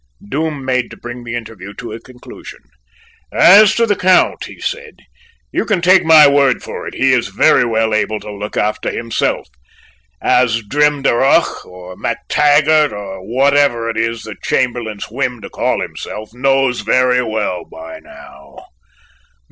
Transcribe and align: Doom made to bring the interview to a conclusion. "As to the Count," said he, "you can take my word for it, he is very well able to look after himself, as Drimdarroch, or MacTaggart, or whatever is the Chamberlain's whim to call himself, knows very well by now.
Doom 0.27 0.65
made 0.65 0.89
to 0.89 0.97
bring 0.97 1.23
the 1.23 1.35
interview 1.35 1.75
to 1.75 1.91
a 1.91 1.99
conclusion. 1.99 2.61
"As 3.31 3.75
to 3.75 3.85
the 3.85 3.95
Count," 3.95 4.49
said 4.57 4.95
he, 4.97 5.05
"you 5.59 5.63
can 5.63 5.79
take 5.79 6.03
my 6.03 6.25
word 6.27 6.63
for 6.63 6.87
it, 6.87 6.95
he 6.95 7.13
is 7.13 7.27
very 7.27 7.63
well 7.65 7.93
able 7.93 8.19
to 8.21 8.31
look 8.33 8.57
after 8.57 8.89
himself, 8.89 9.45
as 10.19 10.63
Drimdarroch, 10.63 11.67
or 11.67 11.95
MacTaggart, 11.97 12.91
or 12.91 13.21
whatever 13.21 13.95
is 13.95 14.23
the 14.23 14.35
Chamberlain's 14.41 15.05
whim 15.11 15.39
to 15.41 15.51
call 15.51 15.81
himself, 15.83 16.33
knows 16.33 16.81
very 16.81 17.21
well 17.21 17.63
by 17.69 17.99
now. 17.99 18.55